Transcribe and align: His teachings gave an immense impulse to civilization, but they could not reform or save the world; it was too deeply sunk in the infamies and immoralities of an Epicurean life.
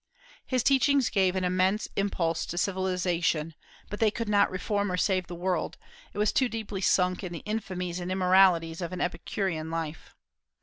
His 0.47 0.63
teachings 0.63 1.11
gave 1.11 1.35
an 1.35 1.43
immense 1.43 1.87
impulse 1.95 2.47
to 2.47 2.57
civilization, 2.57 3.53
but 3.87 3.99
they 3.99 4.09
could 4.09 4.27
not 4.27 4.49
reform 4.49 4.91
or 4.91 4.97
save 4.97 5.27
the 5.27 5.35
world; 5.35 5.77
it 6.11 6.17
was 6.17 6.31
too 6.31 6.49
deeply 6.49 6.81
sunk 6.81 7.23
in 7.23 7.31
the 7.31 7.43
infamies 7.45 7.99
and 7.99 8.11
immoralities 8.11 8.81
of 8.81 8.93
an 8.93 8.99
Epicurean 9.01 9.69
life. 9.69 10.15